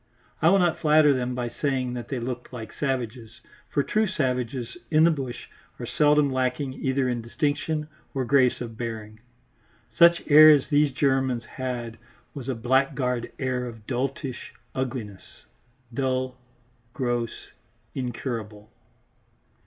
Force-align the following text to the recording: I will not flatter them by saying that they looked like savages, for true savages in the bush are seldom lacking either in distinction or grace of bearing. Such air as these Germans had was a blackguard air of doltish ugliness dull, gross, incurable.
I 0.41 0.49
will 0.49 0.57
not 0.57 0.79
flatter 0.79 1.13
them 1.13 1.35
by 1.35 1.47
saying 1.47 1.93
that 1.93 2.07
they 2.07 2.17
looked 2.17 2.51
like 2.51 2.73
savages, 2.73 3.39
for 3.69 3.83
true 3.83 4.07
savages 4.07 4.75
in 4.89 5.03
the 5.03 5.11
bush 5.11 5.45
are 5.79 5.85
seldom 5.85 6.33
lacking 6.33 6.73
either 6.73 7.07
in 7.07 7.21
distinction 7.21 7.87
or 8.15 8.25
grace 8.25 8.61
of 8.61 8.79
bearing. 8.79 9.19
Such 9.95 10.23
air 10.25 10.49
as 10.49 10.65
these 10.69 10.91
Germans 10.91 11.45
had 11.45 11.99
was 12.33 12.49
a 12.49 12.55
blackguard 12.55 13.31
air 13.37 13.67
of 13.67 13.85
doltish 13.85 14.51
ugliness 14.73 15.43
dull, 15.93 16.35
gross, 16.95 17.49
incurable. 17.93 18.71